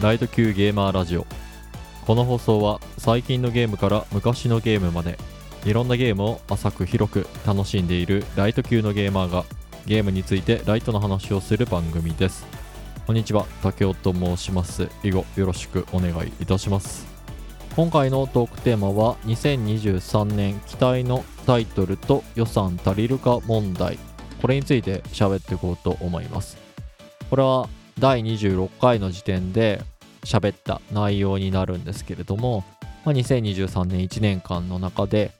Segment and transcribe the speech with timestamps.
[0.00, 1.26] ライト級ゲーマーラジオ。
[2.06, 5.18] この放送は最近のゲームから昔のゲームまで
[5.64, 9.44] いろんなゲームを浅く広く楽しんでいるライト級のゲーマーが
[9.86, 12.46] ゲームについてライトの話をする番組です。
[13.08, 14.88] こんにちは竹雄と申します。
[15.02, 17.08] 以後よろしくお願いいたします。
[17.74, 23.98] 今回のトークテーマは2023年期待のタイトルと予算足りるか問題。
[24.40, 26.56] これについて喋っていこうと思います。
[27.30, 27.68] これは
[27.98, 29.82] 第26回の時点で
[30.24, 32.64] 喋った内容になるんですけれども、
[33.04, 35.32] まあ、2023年1年間の中で、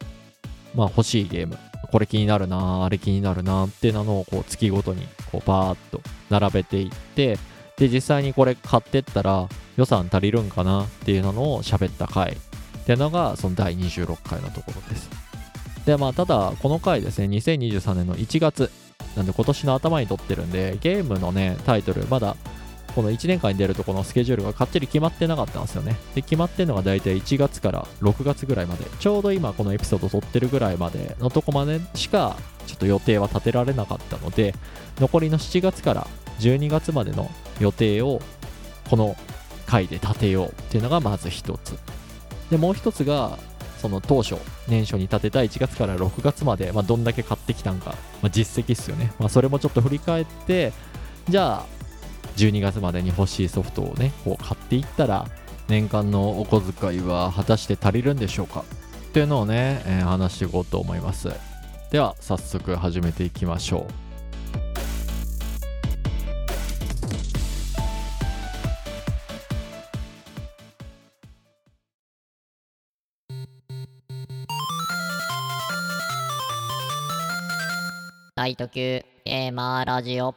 [0.75, 1.59] まあ、欲しいゲーム
[1.91, 7.39] これ気になるなあれ気になるなっていうのをこう月ごとにこうバーッと並べていって
[7.77, 12.37] で実際にこれ買ってったら予算足りるんかなっていうのを喋った回っ
[12.85, 15.09] ていうのがその第26回のところです。
[15.87, 18.71] でまあただこの回ですね2023年の1月
[19.17, 22.37] なんで今年の頭に撮ってるんで、ゲームのね、タイトル、まだ
[22.95, 25.97] この1年間に出るとこのスケジュールがかっちり決まってなかったんですよね。
[26.15, 34.55] で、決まってるのが大体1月から6月ぐらいまで、ちょうど今このエピソード撮ってるぐらいまでのとこまでしかちょっと予定は立てられなかったので、
[34.99, 36.07] 残りの7月から
[36.41, 38.21] 12月までの予定を
[38.89, 39.17] この
[39.67, 41.79] 回で立てようっていうのがまず一つ。
[42.51, 43.39] で、もう一つが、
[43.81, 49.13] その当初、年初に立てた1月から6月まで、まあ、どんだけ買ってきたんか、まあ、実績っすよね。
[49.19, 50.73] まあ、それもちょっと振り返って、
[51.29, 51.67] じゃあ、
[52.37, 55.27] 12月までに欲しいソフトをね、こう買っていったら、
[55.69, 58.65] 年間のお小遣いは果たして足りるんでしょうか？
[59.09, 61.29] っていうのをね、えー、話していこうと思います。
[61.91, 64.08] では、早速始めていきましょう。
[78.39, 80.37] ライト級ゲーマーラジオ。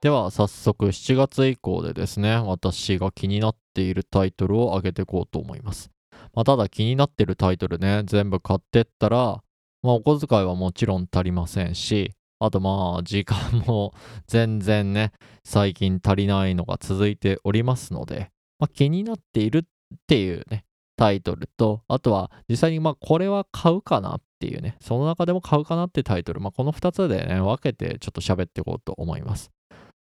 [0.00, 5.92] では早速7月以降でですね私が気になっているタイトルを上げていこうと思います、
[6.34, 9.44] まあ、ただ気になってるタイトルね全部買ってったら、
[9.84, 12.10] まあ、お小遣いはもちろん足りませんし
[12.40, 13.94] あとまあ時間も
[14.26, 15.12] 全然ね
[15.44, 19.62] 最近足りないのが続いておりますので、まあ、気になっているっ
[20.08, 20.64] ていうね
[20.96, 29.50] タイトルと、あとは実際にまあこれは買うかなっっていうね、その中でも買うかなってタイトル、まあこの2つでね、分けてちょっと喋っていこうと思います。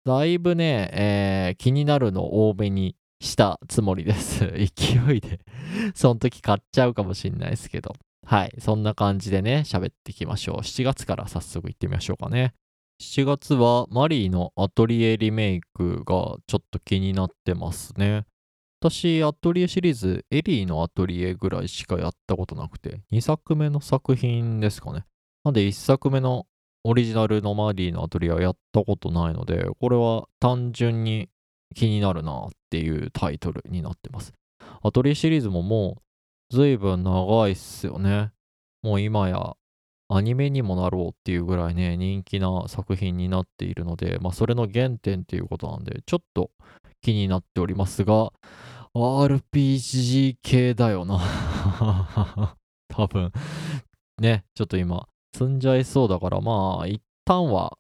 [0.04, 4.46] だいぶね、えー、気になるの多めにしたつもりです。
[4.54, 5.40] 勢いで
[5.94, 7.94] その時買っちゃうかもしんないですけど。
[8.24, 8.54] はい。
[8.58, 10.56] そんな感じでね、喋っていきましょう。
[10.58, 12.54] 7月から早速行ってみましょうかね。
[13.00, 18.24] 7月はマリーのアトリエリメイクがちょっと気になってますね。
[18.88, 25.04] 私、アトリエシリーズ、エリーのアトリエぐらいしかやったことなくて、2作目の作品ですかね。
[25.42, 26.46] なんで1作目の
[26.84, 31.28] オリジナルのマリーのアトリエはやったことないので、これは単純に
[31.74, 34.32] 気になるなっていうタイトルになってます。
[34.84, 35.96] アトリエシリーズもも
[36.52, 38.30] う随分長いっすよね。
[38.84, 39.56] もう今や
[40.08, 46.52] アニメにもなろうっていうぐらいね、人気な作品になっているので、まあそれの原点っていうことなんで、ちょっと
[47.02, 48.32] 気になっておりますが、
[48.96, 51.20] RPG 系だよな
[52.88, 53.30] 多分。
[54.18, 57.76] ね、ちょっと今、積んじゃいそうだから、まあ、一旦は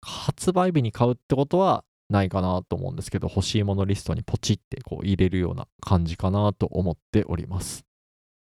[0.00, 7.84] 発売日に買うってことはないかなと思うんですけど、欲しいものリストにポチってこう入れるような感じかなと思っております。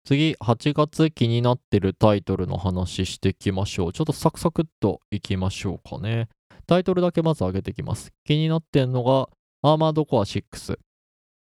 [0.05, 3.93] 次、8月気になってるタイトルの話していきましょう。
[3.93, 6.29] ちょっとサクサクっといきましょうかね。
[6.67, 8.12] タイトルだけまず上げていきます。
[8.25, 9.29] 気になってんのが、
[9.62, 10.79] アーマードコア6。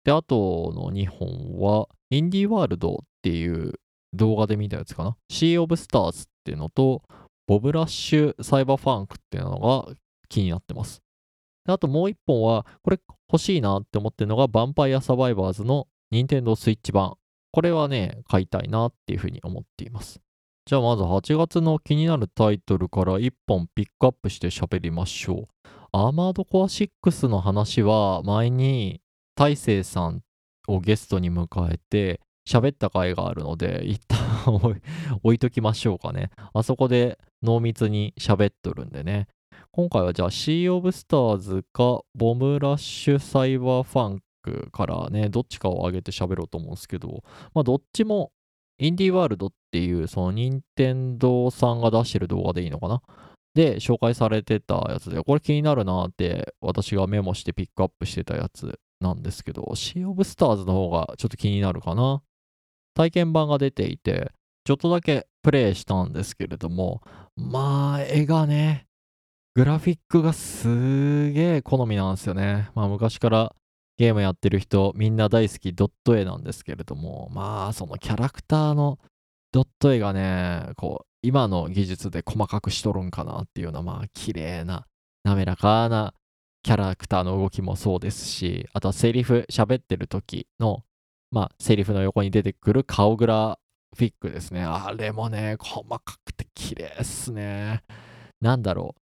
[0.07, 3.73] で、あとの2本は、インディーワールドっていう
[4.13, 5.17] 動画で見たやつかな。
[5.29, 7.03] シー・オブ・スターズっていうのと、
[7.49, 9.93] ボブ・ラッシュ・サイバーファンクっていうのが
[10.29, 11.03] 気になってます。
[11.65, 13.01] であともう1本は、これ
[13.33, 17.17] 欲しいなって思ってるのが、ヴァンパイア・サバイバーズの任天堂スイッチ版。
[17.51, 20.21] これはね、買いたいなっていうふうに思っています。
[20.67, 25.69] じゃあまず8月の気になるタイトルから1本ピックアップして喋りましょう。
[25.91, 29.01] アーマードコア6の話は前に
[29.37, 30.23] 大勢さん
[30.67, 34.19] をゲストに迎えて喋った回があるので 一旦
[35.23, 36.31] 置いときましょうかね。
[36.55, 39.29] あそこで濃密に喋っとるんでね。
[39.73, 47.23] 今回はじゃあシー・オブ・スターズかボムラッシュ・サイバーファンクからね、どっちかを上げて喋ろうと思うんですけど、
[47.53, 48.33] まあどっちも
[48.79, 53.03] インディーワールドっていうその任天堂さんが出してる動画でいいのかな？
[53.55, 62.23] で紹介されてたやつで、これ気になるなって私がメモしてピックアップしてたやつなんですけど、シー・オブ・スターズの方がちょっと気になるかな。
[62.95, 64.33] 体験版が出ていて、
[64.65, 67.03] ちょっとだけプレイしたんですけれども、
[67.37, 68.87] まあ、絵がね、
[69.55, 72.71] グラフィックがすげえ好みなんですよね。
[72.75, 73.55] まあ、昔から
[73.99, 78.99] ゲームやってる人みんな大好きドット絵なんですけれどもまあそのキャラクターの
[79.53, 84.87] ドット絵がねこう今の技術で細かくしとるんかなっていうようなまあ綺麗な
[85.25, 86.13] 滑らかな
[86.67, 90.83] キャラクターの動きもそうですしあとはセリフ喋ってる時の
[91.31, 93.61] まあセリフの横に出てくる顔グラ
[93.97, 94.65] フィックですね。
[94.65, 97.85] あれもね細かくて綺麗っすね。
[98.41, 99.01] なんだろう。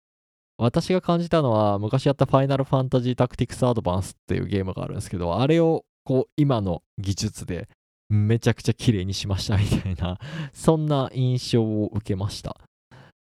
[0.57, 7.69] 私が感じたのは昔やったファイナルファンタジータクティクスアドバンスっていうゲームがあるんですけどあれをこう今の技術で
[8.09, 10.19] めちゃくちゃ綺麗にしましたみたいな
[10.55, 12.57] そんな印象を受けました。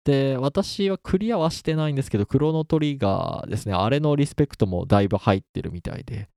[0.07, 3.75] で私はクリアはしてないんですけどクロノトリガーですね。
[3.75, 6.29] あれのリスペクトもだいぶ入ってるみたいで。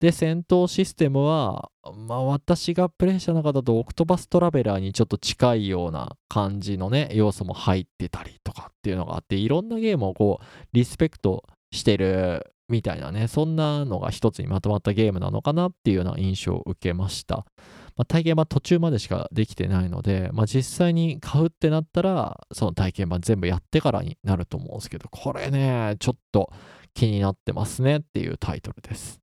[0.00, 17.44] で戦闘システムはまあ私がプレイした中だとオクトバストラベラーにちょっと近いような感じのね要素も入ってたりとかっていうのがあっていろんなゲームをこうリスペクトしてるみたいなねそんなのが一つにまとまったゲームなのかなっていうような印象を受けました。
[18.00, 26.50] まあ、体験版途中までしかできてないので、まあ、実際に買うってなったら、その体験版全部やってからになると思うんですけど、これね、ちょっと
[26.94, 29.20] 気になってますねっていうタイトルです。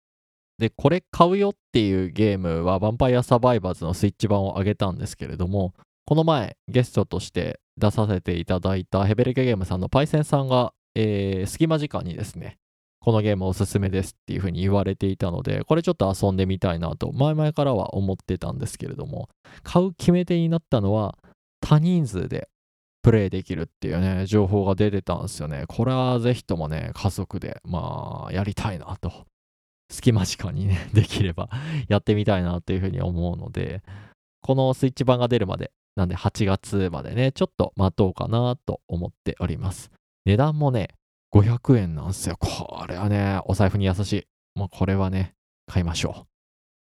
[0.60, 5.74] で、これ買うよっていうゲームは、ヴァンパイアサバイバーズのスイッチ版を上げたんですけれども、
[6.06, 12.60] この前ゲストとして出させていただいたヘベレケゲームさんのパイセンさんが、えー、隙間時間にですね、
[13.08, 19.30] このゲームおすすめですっていう風に言われていたので、これちょっと遊んでみたいなと、前々からは思ってたんですけれども、
[19.64, 21.18] 買う決め手になったのは、
[21.62, 22.50] 多人数で
[23.02, 25.64] プレイできるっていうね、情報が出てたんですよね。
[25.70, 29.14] これはぜひともね、家族で、まあ、やりたいなと。
[29.90, 31.50] 隙間時間にね、 できれば
[31.88, 33.84] やってみたいなというふうに思うので、
[34.42, 39.92] このスイッチ版が出るまで、なんで8月までね、ちょっと待とうかなと思っております。
[40.26, 40.90] 値段もね、
[41.34, 42.38] 500円なんすよ。
[42.38, 44.28] これはね、お財布に優しい。
[44.56, 45.34] もうこれはね、
[45.68, 46.26] 買いましょ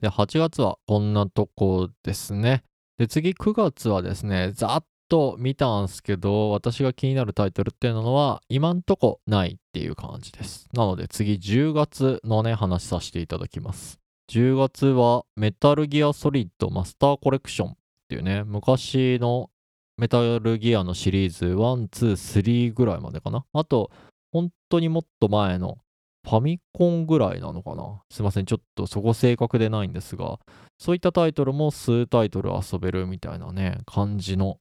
[0.00, 0.02] う。
[0.02, 2.62] で、8月はこんなとこですね。
[2.98, 10.68] で、次9月はですね、ざっと見たんすけど、私が気になるタイトルっていうのは、今んとこないっていう感じです。
[10.72, 13.98] なので次10月のね、話させていただきます。
[14.30, 17.74] 10月はメタルギアソリッドマスターコレクションっ
[18.08, 19.50] ていうね、昔の
[19.96, 23.44] メタルギアのシリーズ1、2、3ぐらいまでかな。
[23.52, 23.90] あと、
[24.32, 25.78] 本当にもっと前の
[26.24, 28.02] ファミコンぐらいなのかな？
[28.10, 30.38] すいません、ちょっとそこ正確でないんですが、
[30.78, 34.58] そういったタイトルも数タイトル遊べるみたいなね、感じの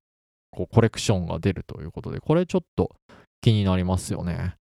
[0.51, 2.95] こうコレクションが出るということで、これちょっと
[3.41, 4.55] 気になりますよね。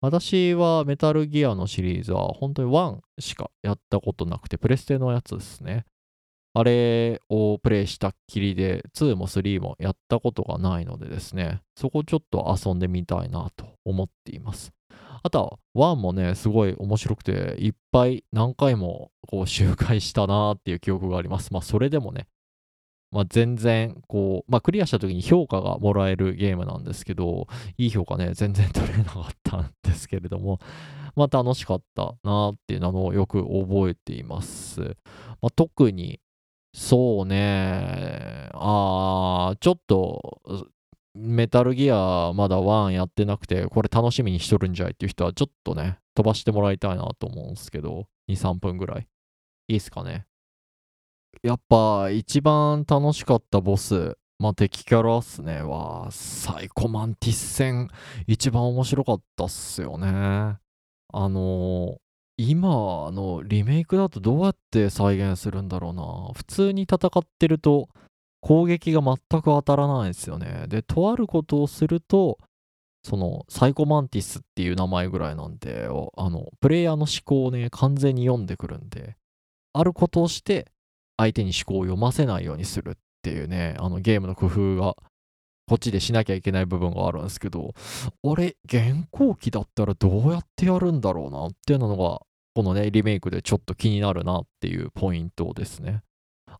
[0.00, 5.84] 私はメタルギアのシリーズは本当に1しかやったことなくて、プレステのやつですね。
[6.58, 14.72] あれをプレイしたっきりで、2も3もやったことがないのでですね、そこちょっと遊んでみたいなと思っています。
[15.22, 21.52] あとは、1もね、すごい面白くて、いっぱい何回もこう周回したなーっていう記憶があります。
[21.52, 22.26] まあ、それでもね、
[23.12, 27.46] まあ、全然、こう、まあ、クリアした時に評価がもらえるゲームなんですけど、
[27.76, 30.58] いい評価ね、全然取れなかったんですけれども、
[31.14, 34.80] まあ、楽しかったなーっていうのをよく覚えています。
[35.40, 36.20] まあ、特に、
[36.78, 38.50] そうね。
[38.54, 40.40] ああ、ちょっと、
[41.12, 49.08] メタルギアまだ1やってなくて、これ楽しみにしとるんじゃいっていう人は、ちょっとね、飛ばしてもらいたいなと思うんですけど、2、3分ぐらい。
[49.66, 50.26] いいっすかね。
[51.42, 57.88] やっぱ、一番楽しかったボス、まあ、敵キャラっすね、は、サイコマンティス戦、
[58.28, 60.08] 一番面白かったっすよね。
[61.10, 61.98] あの
[62.40, 66.32] 今のリメイクだとどうやって再現するんだろうな。
[66.34, 67.88] 普通に戦ってると
[68.40, 70.66] 攻撃が全く当たらないですよね。
[70.68, 72.38] で、とあることをすると、
[73.02, 79.16] そのサイコマンティスっていう名前ぐらいなんで、あの、プレイヤーの思考をね、完全に読んでくるんで、
[79.72, 80.70] あることをして
[81.16, 84.94] 相手に思考を読ませないようにするっていうね、あのゲームの工夫が
[85.68, 87.74] こっちでしなきゃいけない部分があるんですけど、
[88.24, 92.20] あれ、現行機だったらどうやってやるんだろうなっていうのが
[92.58, 96.02] このね、リメイクでちょっと気になるなっていうポイントですね。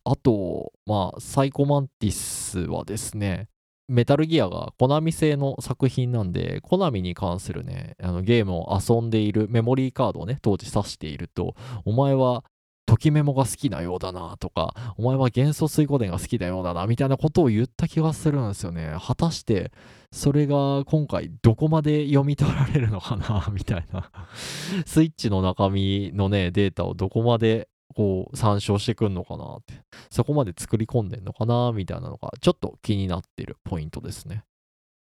[0.05, 3.49] あと、まあ、サイコマンティスはですね、
[3.89, 11.53] メタルギアがコナミ製の作品なんで、コナミに関するね、あのゲームを遊んでいるメモリーカードをね、当時指していると、
[11.83, 12.45] お前は
[12.85, 18.95] ときメモが好きなようだなとか、お前は元素水湖伝が好きなようだなみたいなことを言った気がするんですよね。
[19.05, 19.73] 果たして
[20.11, 24.11] それが今回どこまで読み取られるのかなみたいな。
[24.85, 29.81] スイッチの中身のね、データをどこまでこう参照してくんのかなって。
[30.09, 34.43] そこまで作り込んでんのかなみたいなのがちょっと気になってるポイントですね。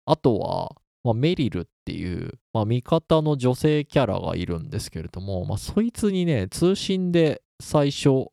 [0.06, 8.28] あとは、まあ、メリルっていう、まあ、味方の女性キャラがいるんですけれども、まあ、そいつにね、通信で最初、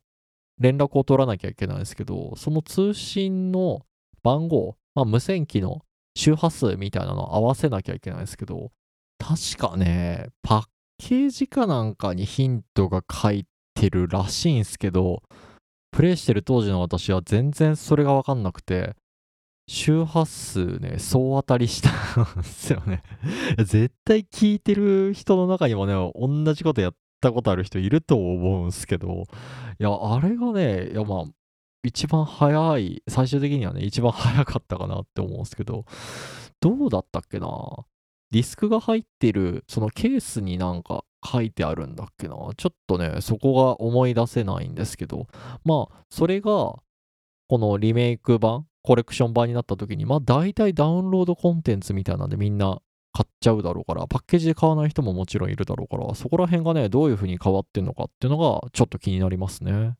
[0.58, 3.80] 連絡を取らなきゃいけないんですけど、その通信の
[4.22, 5.82] 番号、まあ、無線機の
[6.14, 8.70] 周波数みたいなのを合わせなきゃいけないですけど、
[9.18, 10.64] 確かね、パッ
[10.98, 15.22] ケージかなんかにヒントが書いてるらしいんですけど、
[15.90, 18.96] プレイしてる当時の私は全然それがわかんなくて、
[19.68, 21.90] 周波数ね、総当たりした
[22.22, 23.02] んですよね。
[23.58, 29.24] 絶対聞いてる人の中にもね、同じことやったことある人いると思うんですけど、
[29.78, 31.24] いや、あれがね、いや、まあ、
[31.84, 35.84] 一番早い、最終的にはね、一番早かったかなって思うんですけど、
[36.60, 37.48] どうだったっけな？
[38.30, 42.36] ディスクが入ってる、そのケースになんか書いてあるんだっけな？
[42.56, 45.26] ちょっとね、そこが思い出せないんですけど、
[45.64, 46.76] まあ、それが、
[47.48, 52.80] このリメイク版、コレクション版になった時に、まあ大体ダウンロードコンテンツみたいなんでみんな
[53.12, 59.96] 買っちゃうだろうから、パッケージで買わない人ももちろんいるだろうから、そこら辺がね、どういう風に変わってんのかっていうのがちょっと気になりますね。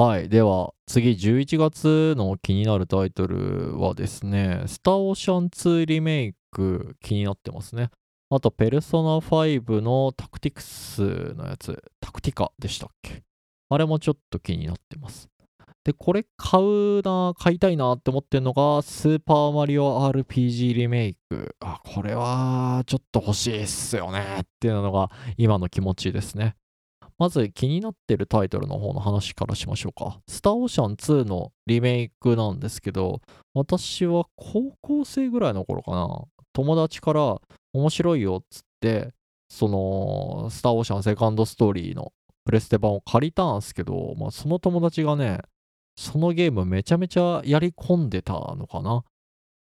[0.00, 0.28] はい。
[0.28, 7.90] では、次、11月の気になるタイトルはですね、スターオーシャン2リメイク気になってますね。
[8.30, 13.24] あと、ペルソナ5のタクティクスのやつ、タクティカでしたっけ？
[13.70, 15.28] あれもちょっと気になってます。
[15.82, 21.56] で、これ買うな、買いたいなって思ってるのが、スーパーマリオ RPG リメイク。
[21.58, 26.54] あ、これはちょっと欲しいっすよねっていうのが今の気持ちですね。
[27.18, 30.20] まず気になってるタイトルの方の話からしましょうか。
[30.28, 33.20] スターオーシャン2のリメイクなんですけど、
[33.54, 37.40] 私は高校生ぐらいの頃かな、友達から
[37.72, 39.12] 面白いよっつって、
[39.48, 42.12] その、スターオーシャンセカンドストーリーの
[42.44, 45.40] プレステ版を借りたんですけど、まあ、その友達がね、
[45.96, 49.04] そのゲームめちゃめちゃやり込んでたのかな。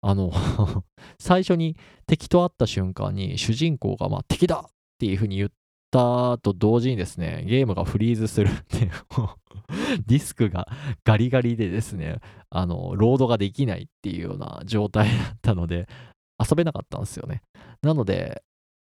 [0.02, 0.32] あの
[1.20, 1.76] 最初に
[2.06, 5.50] 敵と会った瞬間に主人公がまあ敵だっていう風に言っ
[5.92, 8.92] たと同時にですね、ゲームがフリーズするっていう、
[10.06, 10.68] ディスクが
[11.04, 15.88] ガリガリでですね、あの、ロードができないっていうような状態だったので、
[16.40, 17.42] 遊べなかったんですよね。
[17.82, 18.44] なので、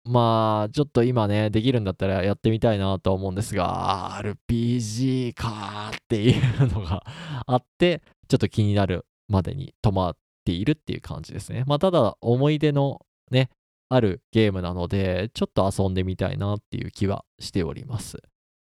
[0.04, 6.34] まあ、ちょっと今ね、できるんだったらやってみたいなと思うんですが、RPG かーってい
[6.64, 7.04] うのが
[7.46, 11.62] あって、ちょっと気になるまでに止まっているっていう感じですね。
[11.66, 13.50] まあ、ただ、思い出のね、
[13.94, 18.18] あるゲームなので、ちょっと遊んでみたいなっていう気はしております。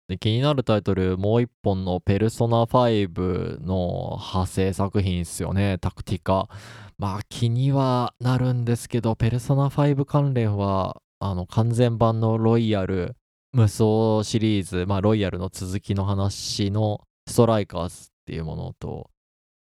[0.08, 6.50] で気になるタイトル、もう一本のペルソナ5の派生作品ですよね、タクティカ。
[6.98, 13.16] まあ気にはなるんですけど、ペルソナ5関連は、あの完全版のロイヤル、
[13.52, 19.12] 無双シリーズ、まあロイヤルの続きの話のストライカーズっていうものと、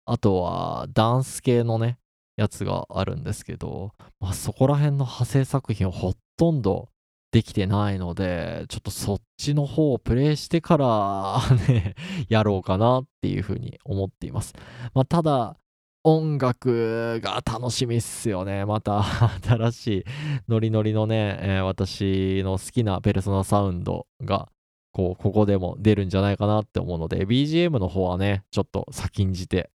[0.06, 2.00] あとはダンス系のね、
[2.42, 6.90] やつがあるんですけど、まあ、そこら辺の派生作品はほとんど
[7.32, 11.96] できてないので、ちょっとそっちの方をプレイしてからね、
[12.30, 14.54] やろうかなっていうふうに思っています。
[14.96, 15.56] まあ、ただ、
[16.04, 18.66] 音楽が楽しみっすよね。
[18.66, 19.04] また
[19.46, 20.04] 新しい
[20.48, 24.50] ノリノリのね、えー私の好きなペルソナサウンドが、
[24.92, 29.70] こう、ここでも出るんじゃないかなって思うので、BGM の方はね、ちょっと先んじて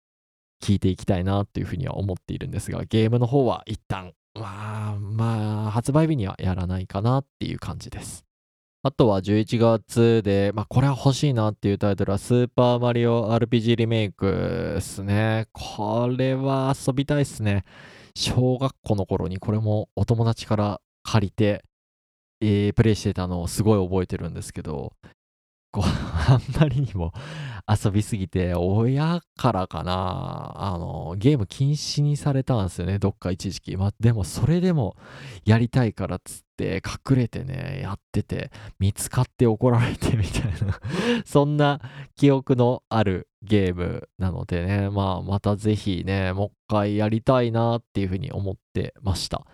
[0.66, 8.26] 聞いていきたいなっていうふうには思っているんですが、ゲームの方は一旦、まあ、まあ、発売日にはやらないかなっていう感じです。
[8.82, 15.48] あとは11月で、まあこれは欲しいなっていうタイトルはスーパーマリオ RPG リメイクですね。
[15.54, 17.64] これは遊びたいっすね。
[18.16, 21.64] 小学校の頃にこれもお友達から借りて、
[22.42, 24.94] えープレイしてたのをすごい覚えてるんですけど、
[25.72, 25.84] こう、
[26.32, 27.12] あんまりにも
[27.68, 33.78] 遊びすぎて、親からかな、あの、ゲーム禁止にされたんですよね、どっか一時期。
[33.78, 34.96] まあ、でもそれでも
[35.46, 40.80] やりたいからっつって、隠れてね、やってて、見つかって怒られてみたいな、
[41.26, 41.82] そんな
[42.16, 49.46] 記憶のあるゲームなのでね、まあ、またぜひね、もう一回やりたいなっていうふうに思ってました。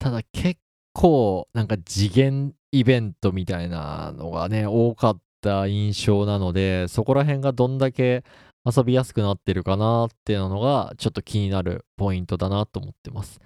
[0.00, 0.60] ただ結
[0.92, 8.24] 構、なんか次元イベントみたいなのがね、多かった印象なので、そこら辺がどんだけ
[8.64, 13.40] 遊びやすくなってるかなっていうのが、ちょっと気になるポイントだなと思ってます。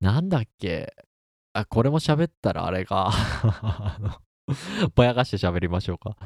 [0.00, 0.92] なんだっけ？
[1.52, 3.12] あ、これも喋ったらあれか。
[4.94, 6.16] ぼやかして喋りましょうか。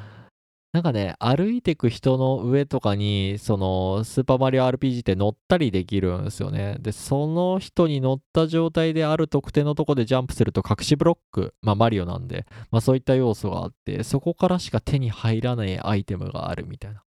[0.73, 6.77] なんかね、歩いてく人の上とかに、その、スーパーマリオ RPG って乗ったりできるんですよね。
[6.79, 17.03] で、その人に乗った状態である特定のとこでジャンプすると隠しブロック、まあマリオなんで、まあそういった要素があって、そこからしか手に入らないアイテムがあるみたいな。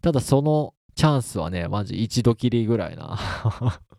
[0.00, 3.18] ただそのチャンスはね、マジ一度きりぐらいな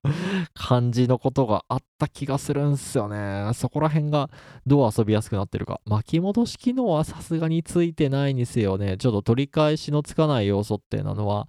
[0.54, 3.52] 感じのことがあった気がするんすよね。
[3.54, 4.30] そこら辺が
[4.66, 5.82] どう遊びやすくなってるか。
[5.86, 8.98] 巻き戻し機能はさすがについてないにせよね。
[8.98, 11.48] ちょっと取り返しのつかない要素っていうのは、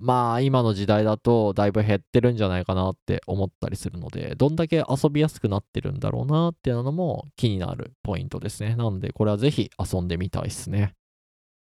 [0.00, 8.76] まあ今の時代だとだいぶ減ってるんじゃないかなって思ったりするので、どんだけ遊びやすくなってるんだろうなっていうのも気になるポイントですね。
[8.76, 10.94] なのでこれはぜひ遊んでみたいっすね。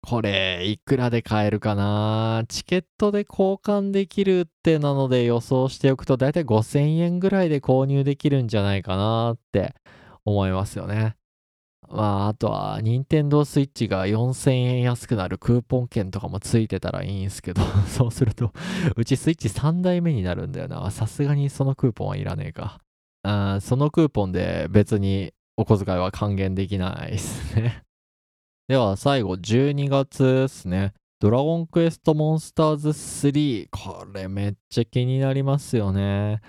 [0.03, 2.43] これ、いくらで買えるかな？
[2.48, 9.75] チケットで交換できるってなので予想しておくと、だいたい5000円ぐらいで購入できるんじゃないかなって
[10.25, 11.17] 思いますよね。
[11.88, 18.53] まあ、あとは、任天堂 switch が4000円安くなるクーポン券とかもついてたらいいんすけど、 そうすると、
[18.96, 20.89] うちスイッチ3代目になるんだよな。
[20.89, 22.79] さすがにそのクーポンはいらねえか。
[23.24, 27.84] あそのクーポンで別にお小遣いは還元できないですね。
[28.68, 30.94] では最後12月ですね。
[31.20, 33.68] ドラゴンクエストモンスターズ3。
[33.70, 36.39] これめっちゃ気になりますよね。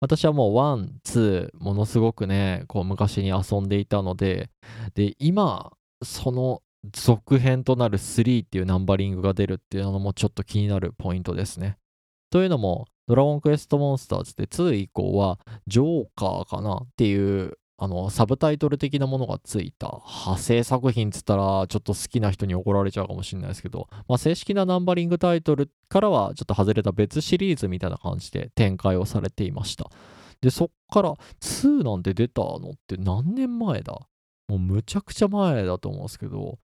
[0.00, 4.48] 私はもう1、2、ものすごくね、こう昔に遊んでいたので、
[4.94, 5.70] で、今、
[6.02, 11.76] その続編となる3っていうナンバリングが出るっていうのもちょっと気になるポイントですね。
[12.30, 29.90] というのも、ドラゴンクエストモンスターズで2以降は、ジョーカーかなっていうあの、サブタイトル的なものがついた派生作品っつったら、ちょっと好きな人に怒られちゃうかもしれないですけど、まあ、正式なナンバリングタイトルからはちょっと外れた別シリーズみたいな感じで展開をされていました。
[30.42, 33.98] で、そっから2なんて出たのって何年前だ？
[34.48, 36.58] もうむちゃくちゃ前だと思うんですけど、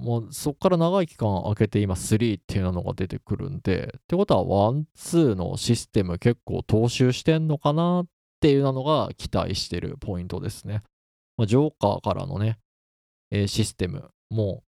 [0.00, 8.06] もうそっから長い期間空けて今3っていうのが出てくるんで、ってことは1、2のシステム結構踏襲してんのかなっ
[8.42, 10.82] っていうのが期待してるポイントですね。
[11.36, 12.58] まあ、ジョーカーからのね、
[13.30, 14.64] えー、システムも、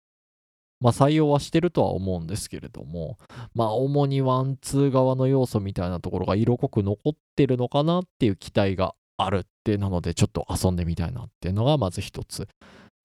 [0.81, 3.17] まあ、採用はしてるとは思うんですけれども、
[3.55, 12.49] まあ、主にワン、ツー側の要素みたいなところが色濃く残ってるのかなっていう期待があるってなので、ちょっと遊んでみたいなっていうのがまず一つ。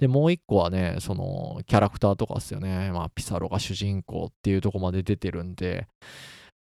[0.00, 2.90] で、もう一個はね、その、キャラクターとかですよね。
[2.90, 5.86] まあ、ピサロが主人公っていうとこまで出てるんで、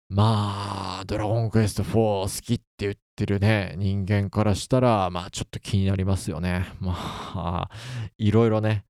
[0.09, 6.65] まあ、ドラゴンクエスト4好きって言っってるね、人間からしたら、まあちょっと気になりますよね。
[6.81, 7.69] まあ、
[8.17, 8.83] いろいろね、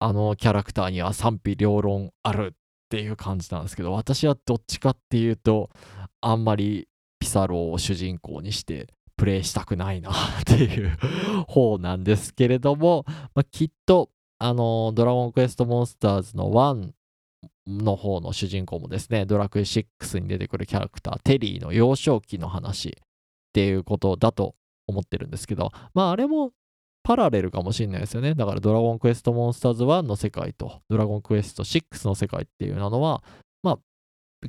[0.00, 2.58] あのキャラクターには賛否両論あるっ
[2.90, 5.70] ていう感じなんですけど、私はどっちかっていうと、
[6.20, 6.88] あんまり
[7.20, 10.10] ピサロを主人公にしてプレイしたくないな
[10.42, 10.96] っていう
[11.46, 14.10] 方なんですけれども、まあ、きっと、
[14.40, 16.92] あの、ドラゴンクエストモンスターズの1
[17.68, 22.96] の方の主人公もですね、ドラクエ6に出てくるキャラクター、テリーの幼少期の話
[23.48, 24.54] っていうことだと
[24.86, 26.52] 思ってるんですけど、まああれも
[27.02, 28.34] パラレルかもしれないですよね。
[28.34, 33.22] だからドラゴンクエストモンスターズ1の世界とドラゴンクエスト6の世界っていうのは、
[33.62, 33.78] まあ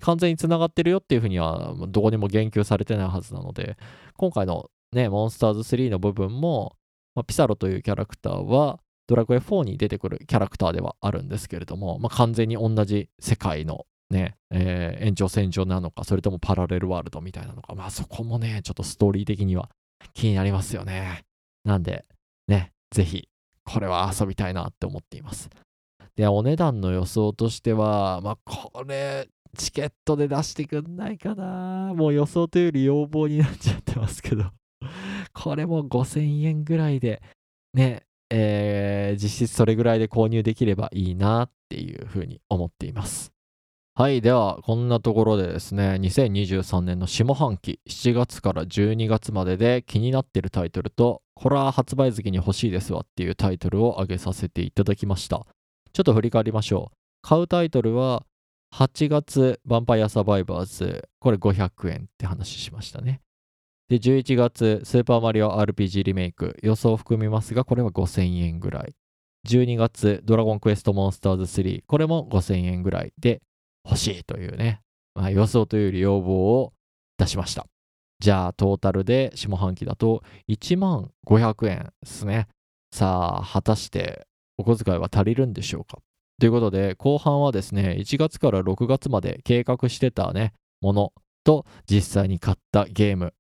[0.02, 3.78] 完全につながってるよっていうふうにはどこにも言及されてないはずなので、
[4.16, 6.76] 今回のね、モンスターズ3の部分も、
[7.16, 19.70] まあ、ピサロというキャラクターは、ドラクエ4に出てくるキャラクターではあるんですけれども、まあ、完全に同じ世界のね、えー、延長線上なのか、それともパラレルワールドみたいなのか、まあそこもね、ちょっとストーリー的には
[20.14, 21.26] 気になりますよね。
[21.64, 22.06] なんで、
[22.48, 23.28] ね、ぜひ、
[23.64, 25.50] これは遊びたいなって思っています。
[26.16, 31.94] で、お値段の予想としては、まあこれ、チケットで出してくんないかな。
[31.96, 34.46] もう予想というより要望になっちゃってますけど、
[35.34, 37.22] これも5000円ぐらいで、
[37.74, 43.32] ね、えー、実質それぐらいで購入できればいいなっていうふうに思っています。
[44.00, 44.22] はい。
[44.22, 55.46] では、こんなところでですね、2023年の下半期、7月から12月までで気になってるタイトルと、これは発売月に欲しいですわっていうタイトルを挙げさせていただきました。
[55.92, 56.98] ちょっと振り返りましょう。
[57.24, 58.24] 買うタイトルは、
[58.74, 63.20] 8月、ヴァンパイアサバイバーズ、これ500円って話しましたね。
[63.90, 68.96] で、11月、スーパーマリオ RPG リメイク、予想を含みますが、これは5000円ぐらい。
[69.46, 73.42] 12月、ドラゴンクエストモンスターズ3、これも5000円ぐらいで
[73.86, 74.82] 欲しいというね、
[75.16, 76.74] まあ、予想というより要望を
[77.18, 77.66] 出しました。
[78.20, 82.48] じゃあ、トータルで下半期だと1万500円ですね。
[82.94, 86.00] さあ、果たしてお小遣いは足りるんでしょうか？
[86.40, 91.14] ということで、後半はですね、1月から6月まで計画してたね、もの
[91.44, 93.34] と実際に買ったゲーム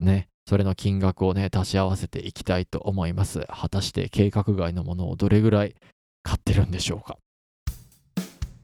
[0.00, 3.46] ね、それの金額をね、足し合わせていきたいと思います。
[3.48, 5.74] 果たして計画外のものをどれぐらい
[6.22, 7.18] 買ってるんでしょうか？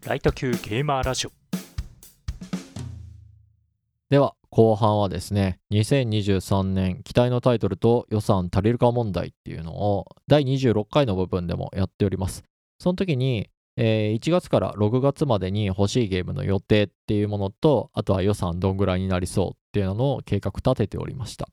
[0.07, 1.31] ライト級ゲーマーラジオ。
[4.11, 12.45] では、後半はですね、2023年期待のタイトルと予算足りるか問題っていうのを第26回の部分でもやっております。
[12.79, 21.49] その時に、えー、1月から6月までに欲しいゲームの予定っていうものと、あとは予算どんぐらいになりそうっていうのを計画立てておりました。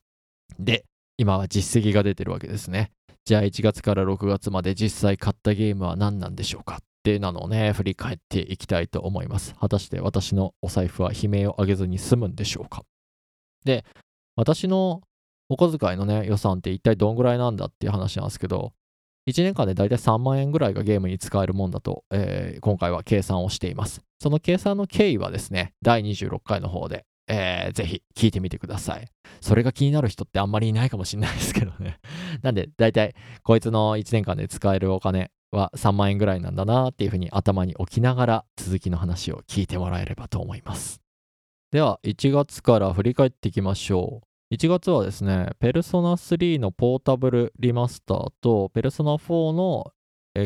[0.58, 0.84] で、
[1.16, 2.92] 今は実績が出てるわけですね。
[3.24, 6.76] じゃあ1月から6月まで実際買ったゲームは何なんでしょうか？
[6.76, 9.54] っていうのをね、振り返っていきたいと思います。
[9.60, 12.82] 果たして私のお財布は悲鳴を上げずに済むんでしょうか？
[13.64, 13.84] で、
[14.36, 15.02] 私の
[15.48, 18.72] お小遣いのね、予算って一体どんぐらいなんだっていう話なんですけど、
[19.28, 24.02] 1年間でだいたい3万円ぐらいがゲームに使えるもんだと、えー今回は計算をしています。
[24.20, 29.08] その計算の経緯はですね、第26回の方で、えーぜひ聞いてみてください。
[29.40, 31.98] それが気になる人ってあんまりいないかもしれないですけどね。
[32.42, 41.00] なんで、だいたいこいつの1年間で使えるお金は3万円ぐらいなんだなっていうふうに頭に置きながら続きの話を聞いてもらえればと思います。
[41.70, 44.54] では、1月から振り返っていきましょう。
[44.54, 49.92] 1月はですね、ペルソナ3のポータブルリマスターと、ペルソナ4の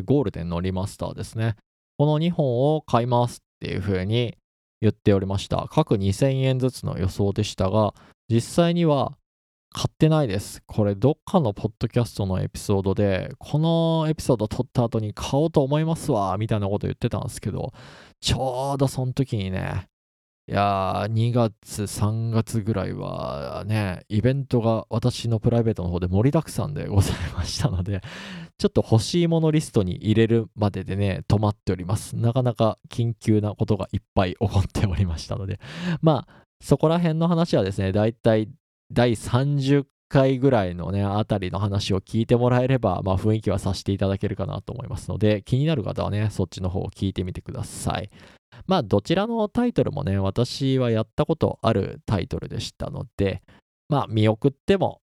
[0.05, 1.57] ゴールデンのリマスターですね。
[1.99, 4.37] この2本を買いますっていう風に
[4.81, 5.67] 言っておりました。
[5.71, 7.95] 各2000円ずつの予想でしたが、
[8.29, 9.17] 実際には
[9.73, 10.63] 買ってないです。
[10.67, 17.73] これどっかのポッドキャストのエピソードで、このエピソード撮った後に買おうと思いますわ、みたいなこと言ってたんですけど、
[18.21, 19.87] ちょうどその時にね、
[20.49, 28.01] いやー、2月、3月ぐらいはね、イベントが私のプライベートの方で盛りだくさんでございましたので、
[28.57, 32.15] ちょっと欲しいものリストに入れるまででね、止まっております。
[32.17, 35.59] なかなか緊急なことがいっぱい起こっておりましたので、
[36.01, 38.49] まあ、そこら辺の話はですね、だいたい
[38.93, 48.11] 第30回ぐらいのね、あたりの話を聞いてもらえれば、まあ雰囲気はさせていただけるかなと思いますので、気になる方はね、そっちの方を聞いてみてください。
[48.67, 53.43] まあ、どちらのタイトルもね、私はやったことあるタイトルでしたので、
[53.89, 55.01] まあ、見送っても、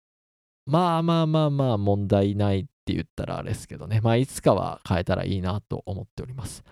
[0.66, 6.64] まあまあまあまあ、問題ないって言ったらあれですけどね、まあ、いつかは変えたらいいなと思っております。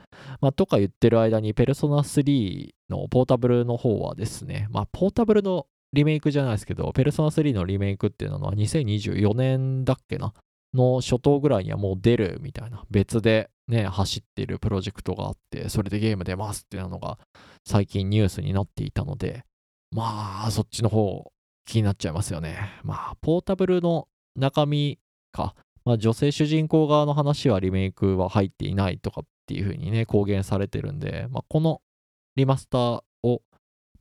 [0.42, 10.34] まあ、とか言ってる間に、ペルソナ3のポータブルの方はですね、まあ、ポータブルのリメイクじゃないですけど、ペルソナ3のリメイクっていうのは2024年だっけな
[10.74, 17.18] の初頭ぐらいにはもう出るみたいな、別でね、走っているプロジェクトがあって、それでゲーム出ますっていうのが
[17.66, 19.44] 最近ニュースになっていたので、
[19.96, 21.32] まあ、そっちの方
[21.66, 22.58] 気になっちゃいますよね。
[22.84, 25.00] まあ、ポータブルの中身
[25.32, 25.56] か、
[25.86, 31.82] まあ、女性主人公側の話はリメイクは入っていないとかっていう風にね、公言されてるんで、まあ、この
[32.36, 33.42] リマスターを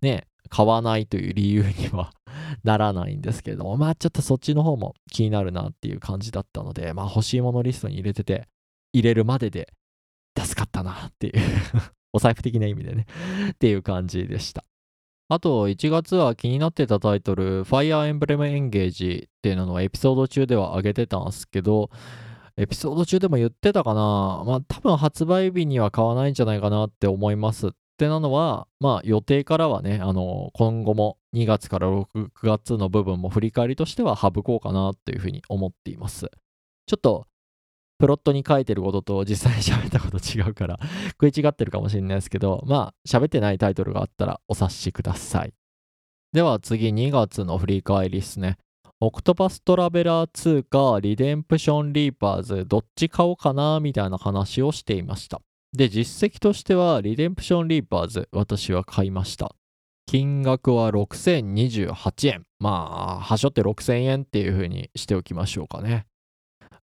[0.03, 2.13] ね、買わないという理由には
[2.65, 8.49] ならないんですけれども、まあちょっとそっちの方も気になるなっていう感じだったので、まあ欲しいものリストに入れてて、
[8.93, 9.73] 入れるまでで
[10.39, 11.35] 助かったなっていう
[12.13, 13.07] お財布的な意味でね
[13.53, 14.65] っていう感じでした。
[15.33, 21.89] あと、1月は気になってたタイトル、Fire Emblem Engage っていうのをエピソード中では上げてたんですけど、
[22.57, 27.69] エピソード中でも言ってたかなまあ多分発売日には買わないんじゃないかなって思います。
[27.69, 36.29] ってなのは、まあ予定からはね、あの、今後も2月から6月の部分も振り返りとしては省こうかなっていうふうに思っています。
[36.87, 37.29] ちょっと、
[38.01, 40.81] プロットに書いてることと実際に喋ったこと違うから
[41.21, 45.53] 食い違ってるかもしれないですけど、まあ喋ってないタイトルがあったらお察しください。
[46.33, 48.57] では次2月の振り返りですね。
[49.01, 55.41] オクトパストラベラー2かリデンプションリーパーズどっち買おうかなみたいな話をしていました。
[55.73, 59.55] で、実績としてはリデンプションリーパーズ私は買いました。
[60.07, 62.43] 金額は6028円。
[62.59, 66.07] まあ、はしょって6000円っていう風にしておきましょうかね。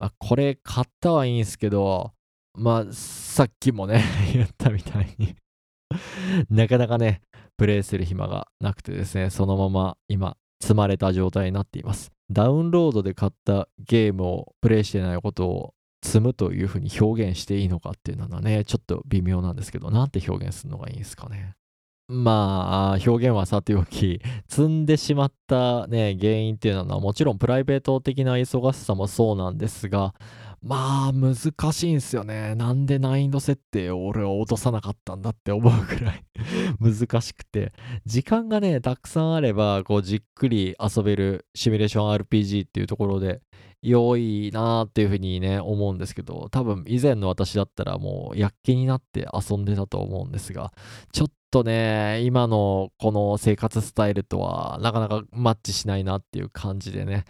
[0.03, 2.11] あこれ買ったはいいんですけど、
[2.57, 5.35] まあ、さっきもね、 言ったみたいに
[6.49, 7.21] なかなかね、
[7.57, 12.11] プレイする暇がなくてですね、そのまま今、積まれた状態になっています。
[12.29, 21.55] ダウンロードで買ったゲームをプレイしてないことを積むというふうに表現していいのかっていうのはね、ちょっと微妙なんですけど、なんて表現するのがいいんですかね。
[22.07, 30.13] まあ、表現はさておき、 積んでしまったね、原因っていうのはもちろんプライベート的な忙しさもそうなんですが、
[30.61, 31.35] まあ、難
[31.73, 32.55] しいんすよね。
[32.55, 36.23] なんで難易度設定を俺は落とさなかったんだって思うくらい
[36.79, 37.73] 難しくて、
[38.05, 43.41] 時間がね、たくさんあれば、こう、じっくり遊べるシミュレーション RPG っていうところで、
[43.81, 50.71] 良いなーっていうふうにね、思うんですけど、多分以前の私だったらもう、躍起になって遊んでたと思うんですが、
[51.11, 57.25] ちょっととね、今のこの生活スタイルとは、なかなかマッチしないなっていう感じでね、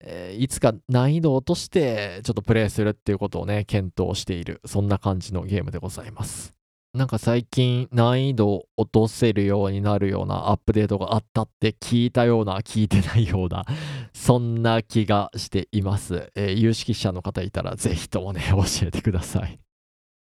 [0.00, 4.60] えーいつか難易度を落としてちょっとプレイするっていうことをね検討している。
[4.64, 6.52] そんな感じのゲームでございます。
[6.94, 13.64] なんか最近難易度を落とせるようになるようなアップデートがあったって聞いたような聞いてないような
[14.14, 19.65] そんな気がしています、えー有識者の方いたらぜひともね 教えてください。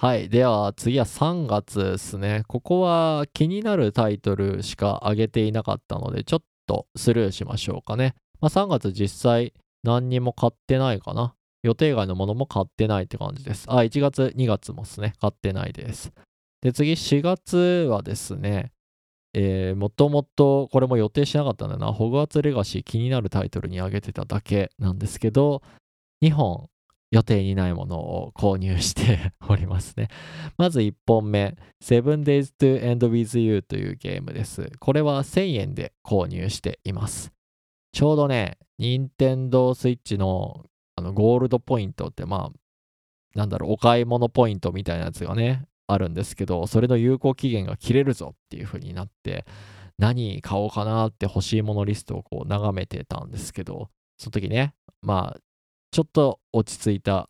[0.02, 0.30] はい。
[0.30, 2.44] では、次は3月ですね。
[2.48, 8.16] ここは気になるタイトルしか上げていなかったので、ちょっとスルーしましょうかね。
[8.40, 11.36] まあ、3月実際何にも買ってないかな。
[11.64, 13.66] 予定外のものも買ってないって感じです。
[13.68, 16.14] あ、1月、2月もですね、買ってないです。
[16.62, 17.58] で、次、4月
[17.90, 18.72] はですね、
[19.34, 25.62] えー、もともとこれも予定しなかったんだな、ホグワーツレガシー気になるタイトルに挙げてただけなんですけど、
[26.24, 26.70] 2本
[27.12, 30.10] 予定にないものを購入して おりますね。
[30.58, 34.72] まず1本目、Seven Days to End With You というゲームです。
[34.80, 37.32] これは1000円で購入しています。
[37.92, 40.66] ちょうどね、任天堂 switch の
[41.02, 49.46] のゴールドポイントって、まあ、なんだろう、お買い物ポイントみたいなやつがね、あるんですけど、それの有効期限が切れるぞっていう風になって、
[49.98, 55.40] 何買おうかなって欲しいものリストをこう眺めてたんですけど、その時ね、まあ、
[55.92, 57.30] ちょっと落ち着いた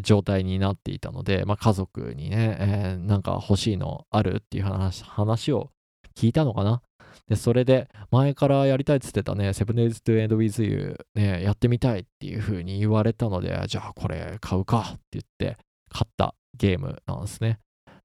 [0.00, 5.70] 状態になっていたので、まあ、家族にね、えーなんか欲しいのあるっていう話話を
[6.16, 6.82] 聞いたのかな。
[7.28, 15.58] で、それで、前からやりたいっつってたね、Seven Days to End With You、ね、やってみたいっていう風に言われたので、じゃあこれ買うかって言って
[15.90, 17.58] 買ったゲームなんですね。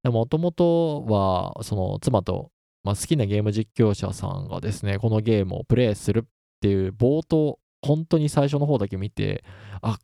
[0.04, 2.52] もともとは、その妻と、
[2.84, 6.24] まあ、好きなゲーム実況者さんがですね、このゲームをプレイするっ
[6.60, 9.46] ていう冒頭、本当に最初の方だけ見て、
[9.84, 10.00] あ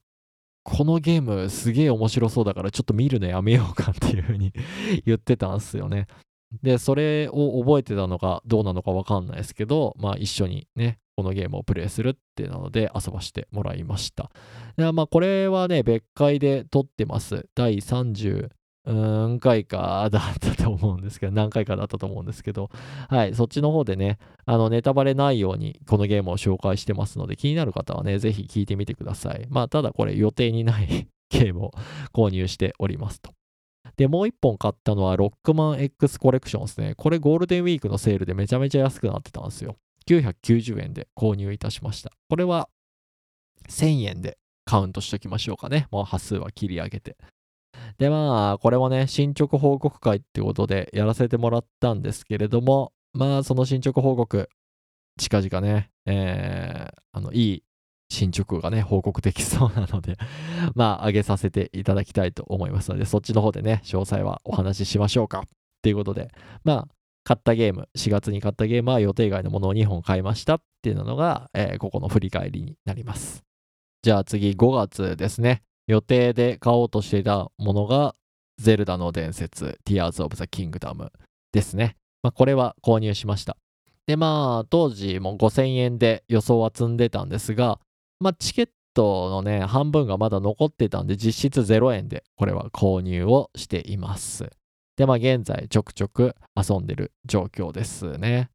[0.64, 4.54] このゲームすげえ面白そうだからちょっと見るのやめようかっていう風に
[5.06, 6.08] 言ってたんすよね。
[6.64, 14.32] で、それを覚えてたのかどうなのかわかんないですけど、まあ一緒にね、このゲームをプレイするってなので遊ばしてもらいました。
[14.78, 17.48] でまあこれはね、別回で撮ってます。
[17.56, 18.50] 第30
[19.40, 22.70] 回か だったと思うんですけど、何回かだったと思うんですけど、
[23.10, 29.48] はい、そっちの方でね、あのネタバレないようにこのゲームを紹介してますので、気になる方はね、ぜひ聞いてみてください。
[29.50, 31.72] まあ、ただこれ予定にない ゲームを
[32.14, 33.32] 購入しておりますと。
[33.98, 36.94] で、もう一本買ったのは、ロックマン X コレクションですね。
[36.96, 39.76] これゴールデンウィークのセールでめちゃめちゃ安くなってたんですよ。
[40.08, 42.12] 990円で購入いたしました。
[42.30, 42.70] これは
[43.68, 45.88] 1000円でカウントしときましょうかね。
[45.92, 47.18] もう端数は切り上げて。
[47.98, 54.50] で、まあ、これもね、進捗報告会ってことでやらせてもらったんですけれども、まあ、その進捗報告、
[55.18, 57.64] 近々ね、えーあの、いい
[58.10, 60.18] 進捗がね、報告できそうなので、
[60.76, 65.42] まあ、上げさせていただきたいと思いますので、そっちの方でね、詳細はお話ししましょうか。
[65.42, 66.30] っていうことで、
[66.64, 66.88] まあ、
[67.24, 73.44] 買ったゲーム、4月に買ったゲームは予定外のものを2本買いましたっていうのが、えーここの振り返りになります。
[74.02, 75.62] じゃあ次、5月ですね。
[75.90, 78.14] 予定で買おうとしていたものが、
[78.60, 81.10] ゼルダの伝説、Tears of the Kingdom
[81.52, 81.96] ですね。
[82.22, 83.58] まあ、これは購入しました。
[84.06, 87.80] で、まあ、当時も5000円で予想は積んでたんですが、
[88.20, 94.48] まあ、チケットのね、半分がまだ残ってたんで、実質0円でこれは購入をしています。
[94.96, 98.52] で、まあ、現在ちょくちょく遊んでる状況ですね。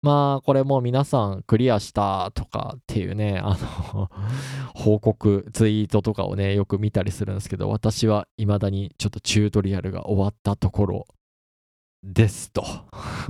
[0.00, 3.56] まあ、これも皆さんクリアしたとかっていうね、 あ
[3.94, 4.10] の、
[4.74, 11.06] 報告、ツイートとかをね、よく見たりするんですけど、私は未だにちょっとチュートリアルが終わったところ
[12.04, 12.64] ですと。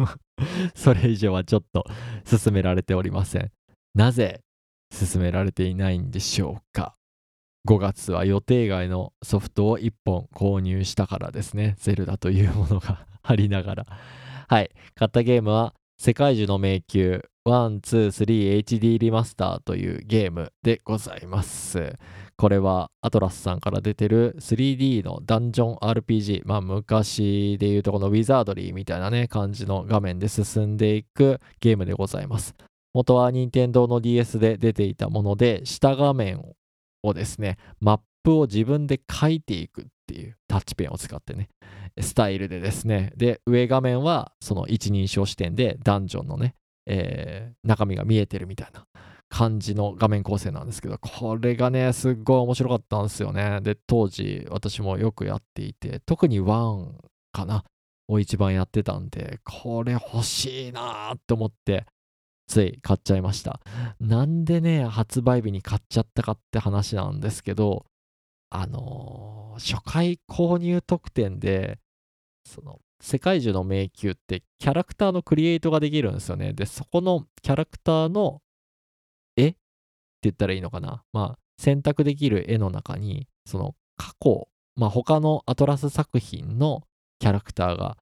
[0.74, 1.86] それ以上はちょっと
[2.24, 3.50] 進められておりません。
[3.94, 4.42] なぜ
[4.92, 6.94] 進められていないんでしょうか。
[7.66, 11.76] 5月は予定外のソフトを1本購入したからですね。
[11.78, 13.86] ゼルダというものがありながら。
[14.48, 14.70] はい。
[14.94, 21.98] 買ったゲームは世界中の迷宮 1,2,3HD リマスターというゲームでございます。
[22.36, 26.42] これはアトラスさんから出てる 3D のダンジョン RPG。
[26.44, 32.54] まあ昔でいうとこのウィザードリーみたいなね感じの画面で進んでいくゲームでございます。
[32.94, 36.44] 元は任天堂の DS で出ていたもので、下画面
[37.02, 41.50] をですね、マップを自分で書いていくていうタッチペンを使ってね、
[42.00, 46.54] スタイルでですね、で、上画面はその一人称視点でダンジョンのね、
[46.86, 48.86] えー中身が見えてるみたいな
[49.28, 53.60] 感じの画面構成なんですけど、これがね、すっごい面白かったんですよね。
[53.60, 56.92] で、当時私もよくやっていて、特に1
[57.32, 57.64] かな、
[58.08, 61.84] を一番やってたんで、これ欲しいなーって思って、
[62.46, 63.60] つい買っちゃいました。
[64.00, 67.84] なんでね、発売日に買っちゃったかって話なんですけど、
[68.50, 71.78] あのー初回購入特典で、
[72.44, 76.52] その、世界中の迷宮ってキャラクターのクリエイトができるんですよね。
[76.52, 78.40] で、そこのキャラクターの
[79.36, 79.58] 絵って
[80.22, 81.04] 言ったらいいのかな。
[81.12, 86.82] まあ、選択できる絵の中に、その過去、まあ他のアトラス作品の
[87.20, 87.96] キャラクターが、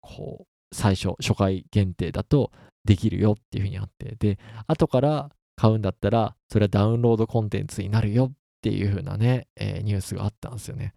[0.00, 2.50] こう、最初、初回限定だと
[2.84, 8.32] できるよっていうふうにあって、で、後から買うんだったら、それはダウンロードコンテンツになるよっ
[8.64, 10.94] ていう風なね、えーニュースがあったんですよね。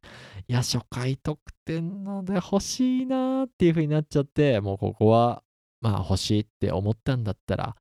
[0.47, 5.43] いや、初回特典ので欲しいなっていう風になっちゃって、もうここは、
[5.81, 7.75] まあ欲しいって思ったんだったら、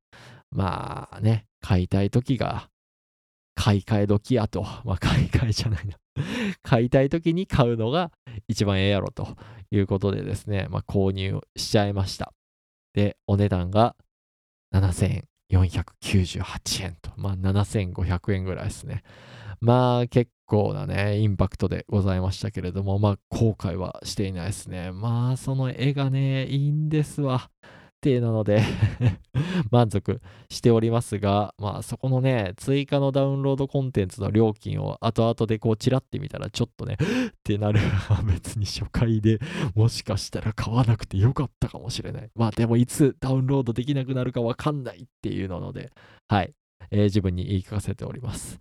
[0.51, 2.69] まあね、買いたい時が
[3.55, 4.63] 買い替え時やと。
[4.85, 5.97] まあ買い替えじゃないな。
[6.63, 8.11] 買いたい時に買うのが
[8.49, 9.37] 一番ええやろと
[9.71, 12.33] いうことでですね、まあ購入しちゃいました。
[12.93, 13.95] で、お値段が
[14.75, 15.25] 7498円
[17.01, 17.11] と。
[17.17, 19.03] まあ7500円ぐらいですね。
[19.61, 24.93] まあ結構なね、インパクトでございましたけれども、まあ後悔はしていないですね。
[24.93, 27.51] まあその絵がね、いいんですわ。
[28.07, 28.63] 定なので
[29.73, 37.81] 満足しておりますが、まあそこのね、追加のダウンロードコンテンツの料金を後々でこうチラってみたらちょっとね、 ってなる
[38.33, 39.41] 別に初回で
[39.75, 42.31] もしかしたら買わなくてよかったかもしれない。
[42.37, 45.91] まあでもいつダウンロードできなくなるかわかんないっていうので、
[46.29, 46.55] はい、
[46.93, 48.61] えー、自分に言い聞かせております。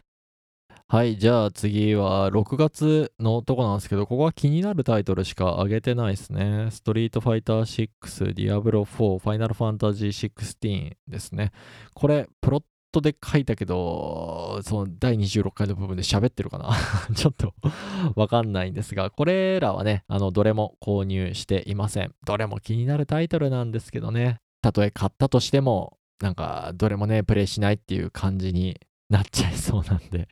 [0.88, 6.68] はい、じゃあ次は6月のとこなんですけど、ここは気になるタイトルしか上げてないですね。
[6.70, 11.54] ストリートファイター6、ディアブロ4、ファイナルファンタジー16ですね。
[11.96, 16.70] これ、プロットで書いたけど、その第26回の部分で喋ってるかな？
[17.16, 17.56] ちょっと
[18.16, 22.14] わかんないんですが、これらはね、あの、どれも購入していません。
[22.28, 24.38] どれも気になるタイトルなんですけどね。
[24.62, 30.28] たとえ買ったとしても、なんか、どれもね、プレイしないっていう感じになっちゃいそうなんで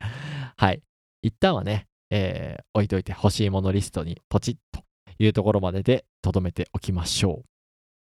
[0.56, 0.82] はい。
[1.22, 4.84] 一旦はね、えー、置いといて欲しいものリストにポチッと
[5.18, 7.44] いうところまででとどめておきましょう。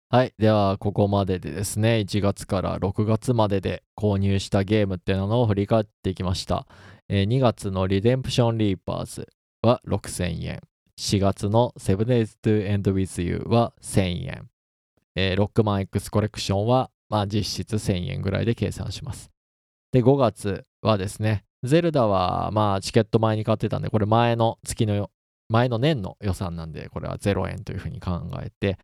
[0.09, 0.33] はい。
[0.37, 6.65] では、ここまででですね、1月から6月までで購入したゲームっていうのを振り返っていきました。
[7.09, 9.27] えー、2月のリデンプションリーパーズ
[9.61, 10.61] は6000円。
[10.97, 14.49] 4月の 7days to end with you は1000円。
[15.15, 19.29] えー、ロックマン X コレクションは、まあ、実質1000円ぐらいで計算します。
[19.91, 25.09] で、5月はですね、ゼルダはまあチケット前に買ってたんで、これ前の月の、
[25.49, 28.77] 前の年の予算なんで、これは0円というふうに考えて、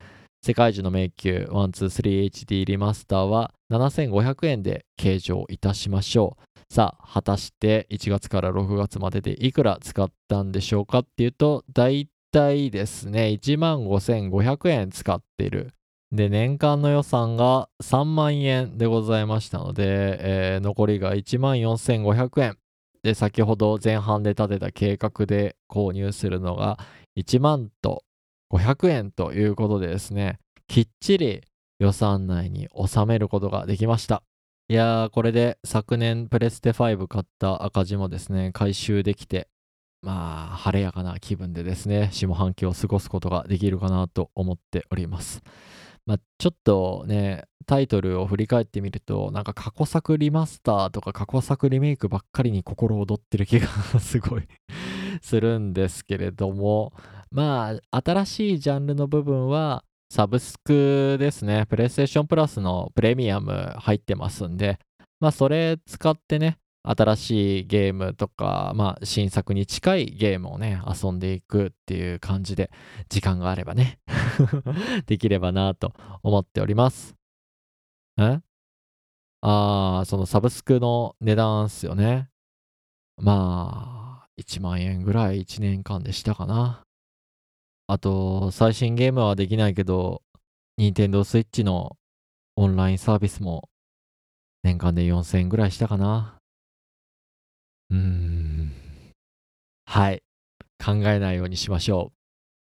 [0.45, 6.73] 世界中の迷宮 123HD リマスターは7500円で計上いたしましょう。
[6.73, 15.73] さあ、果たして1月から6月まででいくら使ったんでしょうかっていうと、だいたいですね、1万5500円使ってる
[16.13, 19.83] で、年間の予算が3万円でございましたので、
[20.19, 22.57] えー、残りが1万4500円。
[23.03, 26.79] で、先ほど前半で立てた計画で購入するのが
[27.17, 28.03] 1万と
[28.51, 31.41] 500円ということでですね、きっちり
[31.79, 34.23] 予算内に収めることができました。
[34.69, 39.49] いやー、これで昨年プレステ5買った赤字もですね、回収できて、
[40.01, 45.43] まあ、晴れやかな気分でですね、下半期を過ごすことができるかなと思っております。
[46.05, 53.67] まあ、ちょっとね、タイトルを振り返ってみると、なんか過去作リマスターとか過去作リメイクばっかりに心躍ってる気が
[53.99, 54.47] すごい
[55.21, 56.93] するんですけれども、
[57.31, 61.65] まあ、新しいジャンルの部分は、サブスクですね。
[61.65, 64.77] プレイステーションプラスのプレミアム入ってますんで、
[65.19, 72.71] まあ、それ使ってね、新しいゲームとか、まあ、新作に近いゲームをね、遊んでいくっていう感じで、
[73.09, 73.99] 時間があればね
[75.07, 75.93] できればなと
[76.23, 77.15] 思っております。
[78.17, 78.41] え？
[79.41, 82.29] ああ、そのサブスクの値段っすよね。
[83.17, 86.83] まあ、1万円ぐらい1年間でしたかな。
[87.87, 90.21] あと、最新ゲームはできないけど、
[90.77, 91.97] 任天堂 switch の
[92.55, 93.69] オンラインサービスも
[94.63, 96.42] 年間で4000円ぐらいしたかな。
[99.85, 100.23] はい。
[100.83, 102.17] 考えないようにしましょう。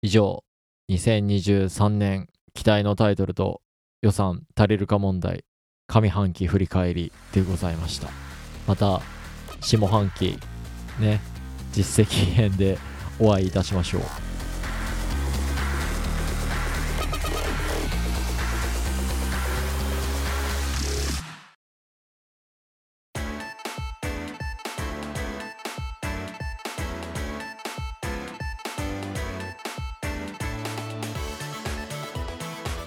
[0.01, 0.43] 以上、
[0.89, 3.61] 2023年期待のタイトルと
[4.01, 5.45] 予算足りるか問題
[5.87, 8.09] 上半期振り返りでございました。
[8.67, 9.01] また、
[9.61, 10.37] 下半期、
[10.99, 11.21] ね、
[11.71, 12.77] 実績編で
[13.19, 14.30] お会いいたしましょう。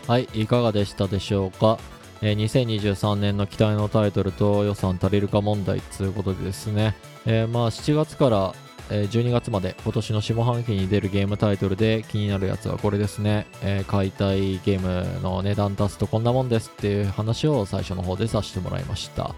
[0.07, 1.79] はい、いかがでしたでしょうか？
[2.21, 6.95] えー、2023年の期待のタイトルと予算足りるか問題ということでですね、
[7.27, 8.55] えー、まあ7月から、
[8.89, 19.35] 12月まで今年の下半期に出るゲームタイトルで気になるやつはこれですね、えー、買いたいゲームの値段足すとこんなもんですっていう話を最初の方でさせてもらいました。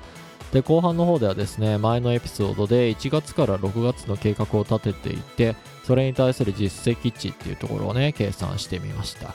[0.52, 9.34] で後半の方ではですね前のエピソードで1月から6月の計画を立てていてそれに対する実績値っていうところをね計算してみました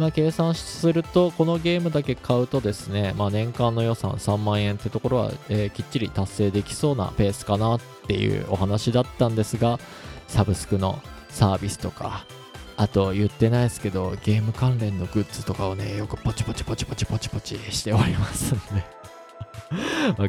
[0.00, 9.78] まあ、計算すると、このゲームだけ買うとですね、まあ、年間の予算3万円ってところは、えー、きっちり達成できそうなペースかなっていうお話だったんですが、
[10.26, 12.24] サブスクのサービスとか、
[12.76, 18.99] あと言ってないですけど、ゲーム関連のグッズとかをね、よくポチポチポチポチポチポチしておりますんで。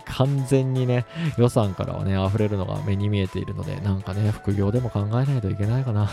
[0.05, 1.05] 完全にね、
[1.37, 6.09] 予算からはね、溢れるのが目に見えているので、なんかね、副業でも考えないといけないかなっ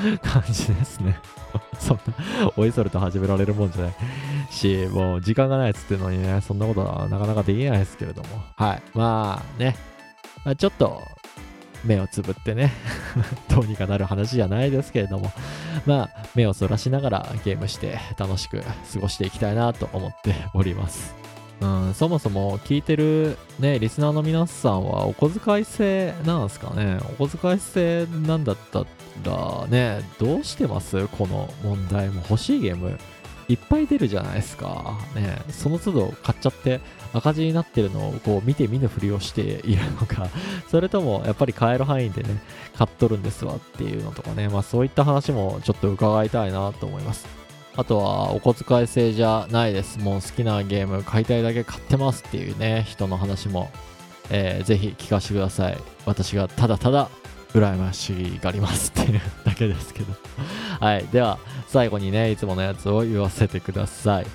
[0.00, 1.18] ていう感じですね。
[1.78, 3.94] そんな、おいそれと始められるもんじゃない
[4.50, 8.42] し、もう時間がないっつってのにね、そんなことはなかなかできないですけれども。
[8.56, 8.82] はい。
[8.94, 9.76] まあね、
[10.44, 11.02] まあ、ちょっと、
[11.84, 12.72] 目をつぶってね、
[13.48, 15.32] どうにかなる話じゃないですけれども、
[15.86, 21.19] まあ、目をそらしながらゲームして楽しく過ごしていきたいなと思っております。
[21.60, 26.98] うん、そもそも聞いてるね、リスナーの皆さんはお小遣い制なんですかね？
[27.18, 28.86] お小遣い制なんだった
[29.24, 31.06] らね、どうしてます？
[31.08, 32.98] この問題も欲しいゲーム。
[33.48, 34.96] いっぱい出るじゃないですか。
[35.16, 36.80] ね、その都度買っちゃって
[37.12, 40.28] 赤字になってるのをこう見て見ぬふりをしているのか、
[40.70, 42.40] それともやっぱり買える範囲でね、
[42.78, 47.39] 買っとるんですわっていうのとかね、まあそういった話もちょっと伺いたいなと思います。
[47.76, 49.98] あとはお小遣い制じゃないです。
[49.98, 53.70] もう好きなゲーム買いたいだけ買ってますっていうね、人の話も、
[54.30, 55.78] えーぜひ聞かせてください。
[56.06, 57.08] 私がただただ
[57.52, 60.12] 羨ましがりますっていうだけですけど。
[60.80, 61.06] はい。
[61.06, 64.26] では、最後にね、いつものやつを言わせてください。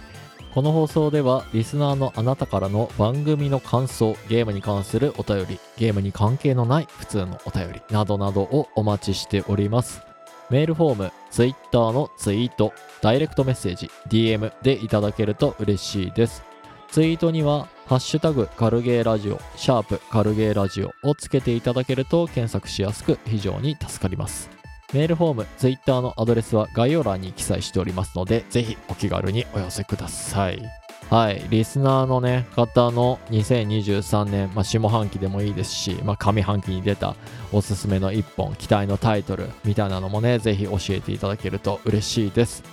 [0.54, 10.15] この放送ではリスナーのあなたからの番組の感想、ゲームに関するお便り、ゲームに関係のない普通のお便りなどなどをお待ちしております。
[10.50, 16.44] メールフォーム、ツイッターのツイート、ダイレクトメッセージ、DM でいただけると嬉しいです。
[16.92, 24.50] ツイートには、ハッシュタグカルゲーラジオ、シャープカルゲーラジオをつけていただけると検索しやすく非常に助かります。
[24.94, 30.85] メールフォーム、ツイッターのアドレスは概要欄に記載しておりますので、ぜひお気軽にお寄せください。
[31.10, 37.16] はい、リスナーのね、方の2023年、まあ、下半期でもいいですし、まあ、上半期に出た
[37.52, 42.64] おすすめの一本、期待のタイトルみたいなのもね、ぜひ教えていただけると嬉しいです。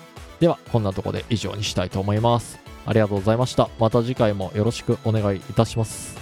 [0.40, 2.58] では、こんなとこで以上にしたいと思います。
[2.86, 3.68] ありがとうございました。
[3.78, 6.21] また次回もよろしくお願いいたします。